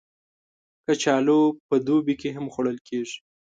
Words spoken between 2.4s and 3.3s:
خوړل کېږي